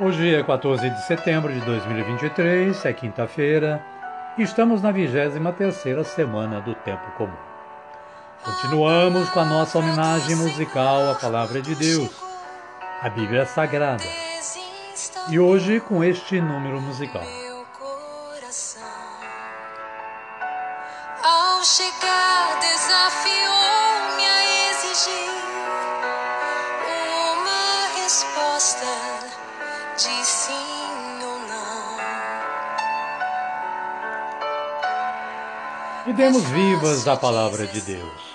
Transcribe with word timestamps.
Hoje 0.00 0.34
é 0.34 0.42
14 0.42 0.88
de 0.88 1.02
setembro 1.02 1.52
de 1.52 1.60
2023, 1.60 2.82
é 2.86 2.92
quinta-feira, 2.94 3.84
e 4.38 4.42
estamos 4.42 4.80
na 4.80 4.90
23ª 4.90 6.02
semana 6.02 6.62
do 6.62 6.74
Tempo 6.74 7.10
Comum. 7.18 7.36
Continuamos 8.42 9.28
com 9.28 9.40
a 9.40 9.44
nossa 9.44 9.78
homenagem 9.78 10.34
musical 10.36 11.10
à 11.10 11.14
Palavra 11.14 11.60
de 11.60 11.74
Deus, 11.74 12.10
a 13.02 13.10
Bíblia 13.10 13.44
Sagrada, 13.44 14.02
e 15.28 15.38
hoje 15.38 15.78
com 15.78 16.02
este 16.02 16.40
número 16.40 16.80
musical. 16.80 17.22
Ao 21.22 21.62
chegar 21.62 22.58
desafiou-me 22.60 24.24
a 24.24 24.70
exigir 24.70 25.30
uma 27.34 28.02
resposta 28.02 29.11
de 29.96 30.24
sim 30.24 30.52
ou 31.22 31.38
não. 31.48 31.96
E 36.06 36.12
demos 36.14 36.44
vivas 36.44 37.06
a 37.06 37.16
palavra 37.16 37.66
de 37.66 37.80
Deus. 37.82 38.32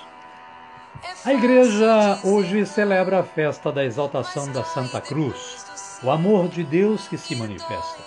A 1.26 1.34
igreja 1.34 2.20
hoje 2.24 2.66
celebra 2.66 3.20
a 3.20 3.24
festa 3.24 3.72
da 3.72 3.84
exaltação 3.84 4.52
da 4.52 4.64
Santa 4.64 5.02
Cruz, 5.02 5.66
o 6.04 6.12
amor 6.12 6.48
de 6.48 6.64
Deus 6.64 7.08
que 7.08 7.18
se 7.18 7.36
manifesta. 7.36 8.02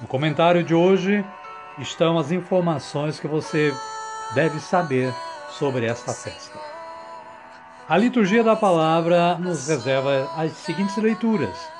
No 0.00 0.06
comentário 0.06 0.62
de 0.62 0.74
hoje 0.74 1.24
estão 1.78 2.18
as 2.18 2.30
informações 2.30 3.18
que 3.18 3.26
você 3.26 3.74
deve 4.34 4.60
saber 4.60 5.12
sobre 5.50 5.86
esta 5.86 6.12
festa. 6.14 6.58
A 7.88 7.98
liturgia 7.98 8.42
da 8.42 8.56
palavra 8.56 9.36
nos 9.38 9.68
reserva 9.68 10.30
as 10.36 10.52
seguintes 10.52 10.96
leituras 10.96 11.73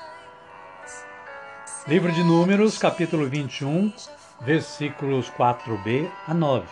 Livro 1.87 2.11
de 2.11 2.25
Números, 2.25 2.79
capítulo 2.79 3.29
21, 3.29 3.93
versículos 4.41 5.31
4b 5.31 6.11
a 6.27 6.33
9. 6.33 6.67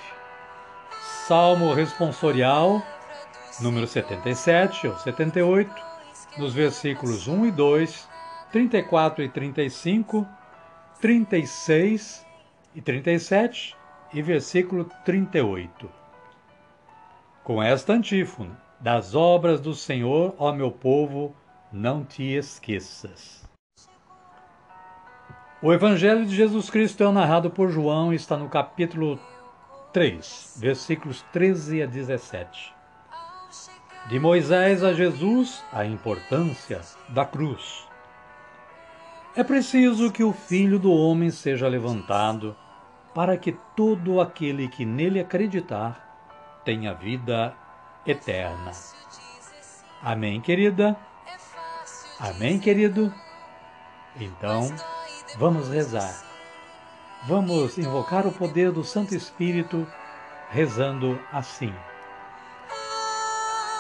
Salmo 1.29 1.75
responsorial, 1.75 2.83
número 3.61 3.87
77 3.87 4.89
ou 4.89 4.97
78, 4.97 5.71
nos 6.39 6.55
versículos 6.55 7.29
1 7.29 7.45
e 7.45 7.51
2, 7.51 8.09
34 8.53 9.23
e 9.23 9.29
35, 9.29 10.27
36 10.99 12.27
e 12.75 12.81
37 12.81 13.77
e 14.15 14.23
versículo 14.23 14.91
38. 15.05 15.91
Com 17.45 17.63
esta 17.63 17.93
antífona: 17.93 18.59
Das 18.81 19.15
obras 19.15 19.61
do 19.61 19.75
Senhor, 19.75 20.35
ó 20.39 20.55
meu 20.55 20.71
povo, 20.71 21.37
não 21.71 22.03
te 22.03 22.23
esqueças. 22.23 23.52
O 25.65 25.73
Evangelho 25.73 26.27
de 26.27 26.35
Jesus 26.35 26.69
Cristo 26.69 27.05
é 27.05 27.13
narrado 27.13 27.49
por 27.49 27.71
João 27.71 28.13
e 28.13 28.17
está 28.17 28.37
no 28.37 28.49
capítulo 28.49 29.17
3, 29.93 30.57
versículos 30.57 31.25
13 31.33 31.85
a 31.85 31.87
17. 31.87 32.75
De 34.09 34.19
Moisés 34.19 34.83
a 34.83 34.93
Jesus, 34.93 35.63
a 35.73 35.85
importância 35.85 36.81
da 37.11 37.25
cruz. 37.25 37.87
É 39.37 39.45
preciso 39.45 40.11
que 40.11 40.25
o 40.25 40.33
Filho 40.33 40.81
do 40.81 40.93
Homem 40.93 41.31
seja 41.31 41.69
levantado, 41.69 42.57
para 43.15 43.37
que 43.37 43.53
todo 43.77 44.21
aquele 44.21 44.67
que 44.67 44.85
nele 44.85 45.21
acreditar 45.21 46.61
tenha 46.65 46.93
vida 46.93 47.55
eterna. 48.05 48.73
Amém, 50.03 50.41
querida? 50.41 50.97
Amém, 52.19 52.59
querido? 52.59 53.15
Então, 54.17 54.67
Vamos 55.39 55.71
rezar. 55.71 56.23
Vamos 57.27 57.79
invocar 57.79 58.27
o 58.27 58.33
poder 58.33 58.71
do 58.71 58.85
Santo 58.85 59.15
Espírito 59.15 59.87
rezando 60.51 61.19
assim. 61.33 61.73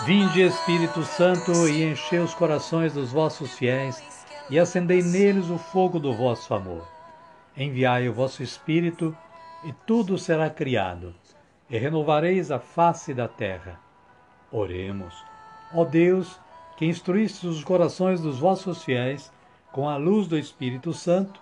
Vinde, 0.06 0.40
Espírito 0.40 1.02
Santo, 1.02 1.68
e 1.68 1.84
enchei 1.84 2.20
os 2.20 2.32
corações 2.32 2.94
dos 2.94 3.12
vossos 3.12 3.52
fiéis 3.52 4.02
e 4.48 4.58
acendei 4.58 5.02
neles 5.02 5.50
o 5.50 5.58
fogo 5.58 6.00
do 6.00 6.14
vosso 6.14 6.54
amor. 6.54 6.88
Enviai 7.54 8.08
o 8.08 8.14
vosso 8.14 8.42
Espírito 8.42 9.14
e 9.62 9.74
tudo 9.86 10.16
será 10.16 10.48
criado, 10.48 11.14
e 11.68 11.76
renovareis 11.76 12.50
a 12.50 12.58
face 12.58 13.12
da 13.12 13.28
terra. 13.28 13.78
Oremos. 14.50 15.14
Ó 15.74 15.84
Deus, 15.84 16.40
que 16.78 16.86
instruíste 16.86 17.46
os 17.46 17.62
corações 17.62 18.22
dos 18.22 18.38
vossos 18.38 18.82
fiéis 18.82 19.30
com 19.70 19.88
a 19.88 19.96
luz 19.96 20.26
do 20.26 20.38
Espírito 20.38 20.92
Santo, 20.92 21.41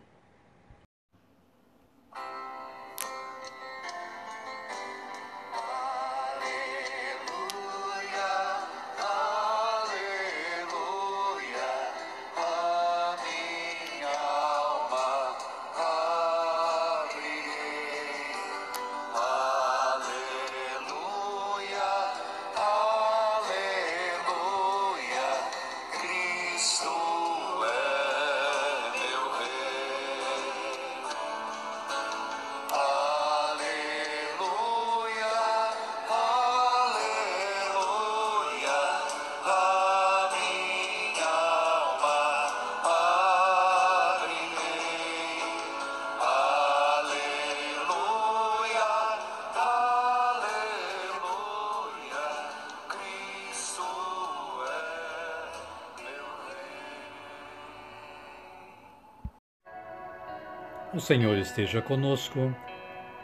O 60.93 60.99
Senhor 60.99 61.37
esteja 61.37 61.81
conosco, 61.81 62.53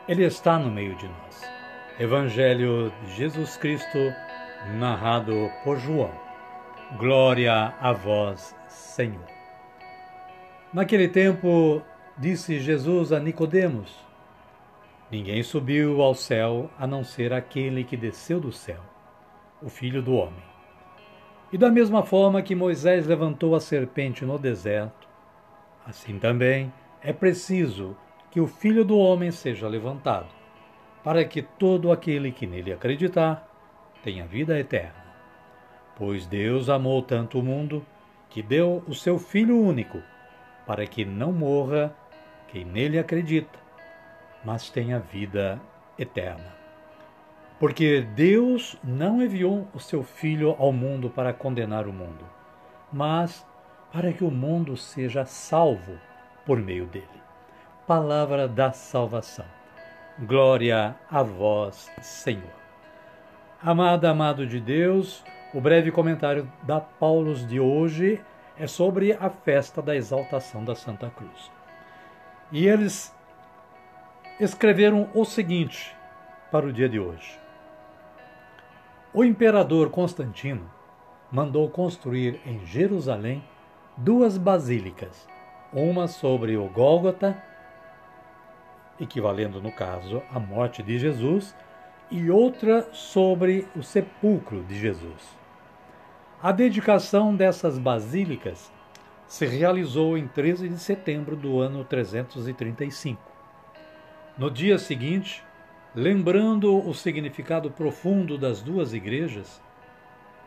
Ele 0.07 0.23
está 0.23 0.57
no 0.57 0.71
meio 0.71 0.95
de 0.95 1.05
nós. 1.05 1.41
Evangelho 1.99 2.93
de 3.03 3.15
Jesus 3.15 3.57
Cristo, 3.57 3.97
narrado 4.79 5.51
por 5.65 5.77
João. 5.77 6.13
Glória 6.97 7.73
a 7.81 7.91
vós, 7.91 8.55
Senhor. 8.69 9.27
Naquele 10.71 11.09
tempo, 11.09 11.81
disse 12.17 12.57
Jesus 12.57 13.11
a 13.11 13.19
Nicodemos: 13.19 13.93
Ninguém 15.11 15.43
subiu 15.43 16.01
ao 16.01 16.15
céu 16.15 16.69
a 16.79 16.87
não 16.87 17.03
ser 17.03 17.33
aquele 17.33 17.83
que 17.83 17.97
desceu 17.97 18.39
do 18.39 18.53
céu, 18.53 18.79
o 19.61 19.67
Filho 19.67 20.01
do 20.01 20.13
homem. 20.13 20.45
E 21.51 21.57
da 21.57 21.69
mesma 21.69 22.01
forma 22.01 22.41
que 22.41 22.55
Moisés 22.55 23.05
levantou 23.05 23.53
a 23.55 23.59
serpente 23.59 24.23
no 24.23 24.39
deserto, 24.39 25.05
assim 25.85 26.17
também 26.17 26.71
é 27.01 27.13
preciso 27.13 27.95
que 28.31 28.41
o 28.41 28.47
Filho 28.47 28.83
do 28.83 28.97
Homem 28.97 29.31
seja 29.31 29.67
levantado, 29.67 30.27
para 31.03 31.23
que 31.23 31.41
todo 31.41 31.91
aquele 31.91 32.31
que 32.31 32.45
nele 32.45 32.73
acreditar 32.73 33.47
tenha 34.03 34.25
vida 34.25 34.59
eterna. 34.59 35.05
Pois 35.95 36.25
Deus 36.27 36.69
amou 36.69 37.01
tanto 37.01 37.39
o 37.39 37.43
mundo 37.43 37.85
que 38.29 38.41
deu 38.41 38.83
o 38.87 38.93
seu 38.93 39.17
Filho 39.17 39.57
único, 39.57 40.01
para 40.65 40.85
que 40.85 41.05
não 41.05 41.31
morra 41.31 41.95
quem 42.47 42.65
nele 42.65 42.99
acredita, 42.99 43.57
mas 44.43 44.69
tenha 44.69 44.99
vida 44.99 45.59
eterna. 45.97 46.55
Porque 47.59 48.01
Deus 48.01 48.77
não 48.83 49.21
enviou 49.21 49.67
o 49.73 49.79
seu 49.79 50.03
Filho 50.03 50.55
ao 50.59 50.71
mundo 50.71 51.09
para 51.09 51.33
condenar 51.33 51.87
o 51.87 51.93
mundo, 51.93 52.25
mas 52.91 53.45
para 53.91 54.13
que 54.13 54.23
o 54.23 54.29
mundo 54.29 54.77
seja 54.77 55.25
salvo 55.25 55.97
por 56.47 56.61
meio 56.61 56.85
dele. 56.85 57.05
Palavra 57.85 58.47
da 58.47 58.71
salvação. 58.71 59.45
Glória 60.17 60.95
a 61.11 61.21
vós, 61.21 61.91
Senhor. 62.01 62.55
Amada, 63.61 64.09
amado 64.09 64.47
de 64.47 64.61
Deus, 64.61 65.23
o 65.53 65.59
breve 65.59 65.91
comentário 65.91 66.49
da 66.63 66.79
Paulos 66.79 67.45
de 67.45 67.59
hoje 67.59 68.23
é 68.57 68.65
sobre 68.65 69.11
a 69.11 69.29
festa 69.29 69.81
da 69.81 69.93
exaltação 69.93 70.63
da 70.63 70.73
Santa 70.73 71.09
Cruz. 71.09 71.51
E 72.49 72.65
eles 72.65 73.13
escreveram 74.39 75.09
o 75.13 75.25
seguinte 75.25 75.93
para 76.49 76.65
o 76.65 76.71
dia 76.71 76.87
de 76.87 76.97
hoje: 76.97 77.37
O 79.13 79.21
imperador 79.21 79.89
Constantino 79.89 80.71
mandou 81.29 81.69
construir 81.69 82.39
em 82.45 82.65
Jerusalém 82.65 83.43
duas 83.97 84.37
basílicas 84.37 85.27
uma 85.71 86.07
sobre 86.07 86.57
o 86.57 86.67
Gólgota, 86.67 87.41
equivalendo 88.99 89.61
no 89.61 89.71
caso 89.71 90.21
à 90.31 90.39
morte 90.39 90.81
de 90.81 90.97
Jesus, 90.97 91.55
e 92.09 92.31
outra 92.31 92.87
sobre 92.93 93.67
o 93.75 93.83
sepulcro 93.83 94.63
de 94.63 94.79
Jesus. 94.79 95.37
A 96.41 96.51
dedicação 96.51 97.35
dessas 97.35 97.77
basílicas 97.77 98.71
se 99.27 99.45
realizou 99.45 100.17
em 100.17 100.27
13 100.27 100.69
de 100.69 100.79
setembro 100.79 101.35
do 101.35 101.59
ano 101.59 101.83
335. 101.83 103.21
No 104.37 104.49
dia 104.49 104.77
seguinte, 104.77 105.43
lembrando 105.93 106.87
o 106.87 106.93
significado 106.93 107.69
profundo 107.69 108.37
das 108.37 108.61
duas 108.61 108.93
igrejas, 108.93 109.61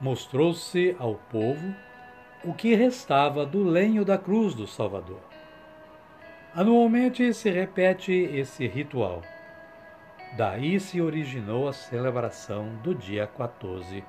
mostrou-se 0.00 0.96
ao 0.98 1.16
povo 1.16 1.74
o 2.42 2.54
que 2.54 2.74
restava 2.74 3.44
do 3.44 3.62
lenho 3.62 4.04
da 4.04 4.16
cruz 4.16 4.54
do 4.54 4.66
Salvador. 4.66 5.20
Anualmente 6.54 7.32
se 7.34 7.50
repete 7.50 8.12
esse 8.12 8.66
ritual. 8.66 9.22
Daí 10.36 10.80
se 10.80 11.00
originou 11.00 11.68
a 11.68 11.72
celebração 11.72 12.76
do 12.82 12.94
dia 12.94 13.26
14 13.26 14.02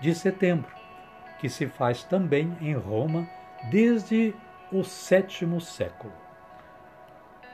de 0.00 0.14
setembro, 0.14 0.70
que 1.40 1.48
se 1.48 1.66
faz 1.66 2.04
também 2.04 2.56
em 2.60 2.74
Roma 2.74 3.26
desde 3.70 4.34
o 4.70 4.84
sétimo 4.84 5.60
século. 5.60 6.12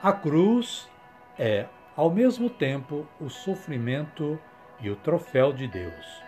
A 0.03 0.13
cruz 0.13 0.91
é, 1.39 1.67
ao 1.97 2.11
mesmo 2.11 2.51
tempo, 2.51 3.07
o 3.21 3.31
sofrimento 3.31 4.39
e 4.81 4.91
o 4.91 4.97
troféu 4.97 5.53
de 5.53 5.69
Deus. 5.69 6.23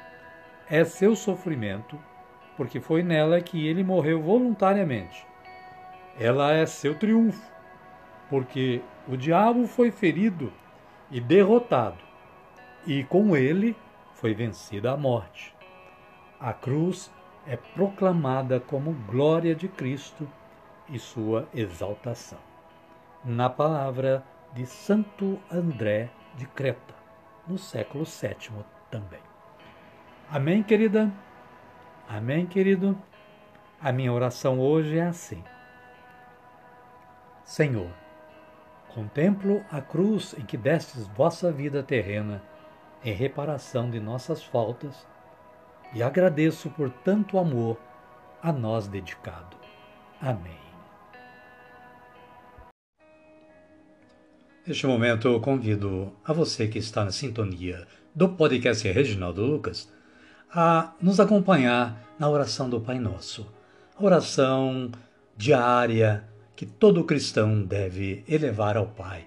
É 0.71 0.85
seu 0.85 1.17
sofrimento 1.17 1.99
porque 2.57 2.81
foi 2.81 3.03
nela 3.03 3.41
que 3.41 3.67
ele 3.67 3.85
morreu 3.85 4.23
voluntariamente. 4.23 5.27
Ela 6.19 6.53
é 6.53 6.65
seu 6.65 6.95
triunfo, 6.95 7.43
porque 8.31 8.81
o 9.07 9.17
diabo 9.17 9.67
foi 9.67 9.91
ferido 9.91 10.53
e 11.11 11.21
derrotado, 11.21 12.03
e 12.87 13.05
com 13.05 13.37
ele 13.37 13.77
foi 14.15 14.35
vencida 14.35 14.93
a 14.93 14.97
morte. 14.97 15.55
A 16.41 16.53
cruz 16.53 17.13
é 17.47 17.57
proclamada 17.57 18.59
como 18.59 18.93
glória 19.07 19.55
de 19.55 19.69
Cristo 19.69 20.27
e 20.89 20.99
sua 20.99 21.49
exaltação. 21.55 22.39
Na 23.25 23.51
palavra 23.51 24.25
de 24.53 24.67
Santo 24.67 25.39
André 25.51 26.11
de 26.37 26.47
Creta, 26.47 26.95
no 27.47 27.59
século 27.59 28.05
VII 28.05 28.65
também. 28.91 29.21
Amém, 30.31 30.63
querida? 30.63 31.13
Amém, 32.09 32.47
querido? 32.47 32.97
A 33.81 33.91
minha 33.91 34.13
oração 34.13 34.61
hoje 34.61 34.97
é 34.97 35.07
assim: 35.07 35.43
Senhor, 37.45 37.91
contemplo 38.95 39.65
a 39.71 39.81
cruz 39.81 40.35
em 40.39 40.45
que 40.45 40.57
destes 40.57 41.07
vossa 41.09 41.51
vida 41.51 41.83
terrena 41.83 42.43
em 43.05 43.13
reparação 43.13 43.91
de 43.91 43.99
nossas 43.99 44.43
faltas 44.43 45.07
e 45.93 46.03
agradeço 46.03 46.71
por 46.71 46.91
tanto 46.91 47.39
amor 47.39 47.77
a 48.43 48.53
nós 48.53 48.87
dedicado. 48.87 49.57
Amém. 50.21 50.59
Neste 54.67 54.87
momento 54.87 55.29
eu 55.29 55.41
convido 55.41 56.13
a 56.25 56.33
você 56.33 56.67
que 56.67 56.79
está 56.79 57.05
na 57.05 57.13
sintonia 57.13 57.87
do 58.15 58.29
podcast 58.31 58.87
Reginaldo 58.89 59.45
Lucas 59.45 59.93
a 60.53 60.95
nos 61.01 61.21
acompanhar 61.21 62.01
na 62.19 62.29
oração 62.29 62.69
do 62.69 62.81
Pai 62.81 62.99
Nosso, 62.99 63.47
a 63.97 64.05
oração 64.05 64.91
diária 65.37 66.25
que 66.55 66.65
todo 66.65 67.05
cristão 67.05 67.63
deve 67.63 68.25
elevar 68.27 68.77
ao 68.77 68.87
Pai, 68.87 69.27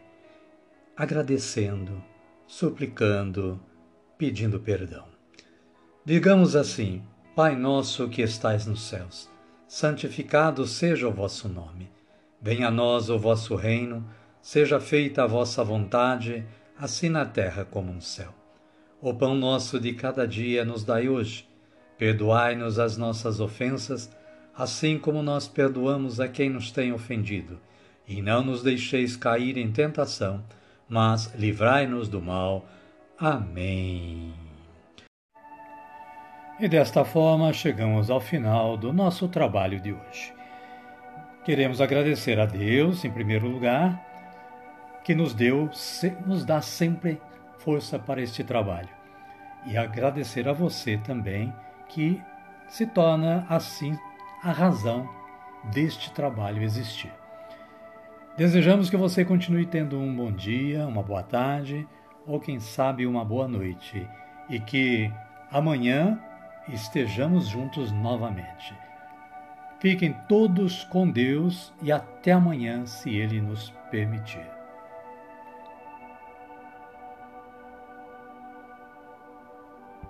agradecendo, 0.97 2.03
suplicando, 2.47 3.59
pedindo 4.17 4.59
perdão. 4.59 5.05
Digamos 6.03 6.55
assim: 6.55 7.03
Pai 7.35 7.55
nosso 7.55 8.09
que 8.09 8.21
estais 8.21 8.65
nos 8.65 8.81
céus, 8.81 9.29
santificado 9.67 10.65
seja 10.65 11.07
o 11.07 11.13
vosso 11.13 11.47
nome. 11.47 11.91
Venha 12.41 12.69
a 12.69 12.71
nós 12.71 13.09
o 13.09 13.19
vosso 13.19 13.55
reino, 13.55 14.03
seja 14.41 14.79
feita 14.79 15.23
a 15.23 15.27
vossa 15.27 15.63
vontade, 15.63 16.45
assim 16.77 17.09
na 17.09 17.25
terra 17.25 17.65
como 17.65 17.93
no 17.93 18.01
céu. 18.01 18.38
O 19.01 19.13
pão 19.13 19.33
nosso 19.33 19.79
de 19.79 19.93
cada 19.93 20.27
dia 20.27 20.65
nos 20.65 20.83
dai 20.83 21.07
hoje. 21.07 21.47
Perdoai-nos 21.97 22.77
as 22.77 22.97
nossas 22.97 23.39
ofensas, 23.39 24.11
assim 24.53 24.99
como 24.99 25.23
nós 25.23 25.47
perdoamos 25.47 26.19
a 26.19 26.27
quem 26.27 26.49
nos 26.49 26.69
tem 26.69 26.91
ofendido. 26.91 27.57
E 28.05 28.21
não 28.21 28.43
nos 28.43 28.61
deixeis 28.61 29.15
cair 29.15 29.57
em 29.57 29.71
tentação, 29.71 30.43
mas 30.89 31.33
livrai-nos 31.35 32.09
do 32.09 32.21
mal. 32.21 32.65
Amém. 33.17 34.33
E 36.59 36.67
desta 36.67 37.05
forma 37.05 37.53
chegamos 37.53 38.09
ao 38.09 38.19
final 38.19 38.75
do 38.75 38.91
nosso 38.91 39.29
trabalho 39.29 39.79
de 39.79 39.93
hoje. 39.93 40.33
Queremos 41.45 41.79
agradecer 41.79 42.37
a 42.37 42.45
Deus, 42.45 43.05
em 43.05 43.11
primeiro 43.11 43.47
lugar, 43.47 44.05
que 45.05 45.15
nos 45.15 45.33
deu, 45.33 45.69
nos 46.25 46.43
dá 46.43 46.61
sempre 46.61 47.17
força 47.59 47.99
para 47.99 48.21
este 48.21 48.43
trabalho. 48.43 48.89
E 49.65 49.77
agradecer 49.77 50.47
a 50.47 50.53
você 50.53 50.97
também, 50.97 51.53
que 51.87 52.21
se 52.67 52.85
torna 52.85 53.45
assim 53.49 53.97
a 54.43 54.51
razão 54.51 55.09
deste 55.71 56.11
trabalho 56.11 56.63
existir. 56.63 57.11
Desejamos 58.37 58.89
que 58.89 58.95
você 58.95 59.25
continue 59.25 59.65
tendo 59.65 59.99
um 59.99 60.15
bom 60.15 60.31
dia, 60.31 60.87
uma 60.87 61.03
boa 61.03 61.23
tarde 61.23 61.85
ou, 62.25 62.39
quem 62.39 62.59
sabe, 62.59 63.05
uma 63.05 63.25
boa 63.25 63.47
noite 63.47 64.07
e 64.49 64.59
que 64.59 65.11
amanhã 65.51 66.17
estejamos 66.69 67.47
juntos 67.47 67.91
novamente. 67.91 68.73
Fiquem 69.79 70.13
todos 70.27 70.83
com 70.85 71.09
Deus 71.09 71.73
e 71.81 71.91
até 71.91 72.31
amanhã, 72.31 72.85
se 72.85 73.09
Ele 73.09 73.41
nos 73.41 73.73
permitir. 73.89 74.58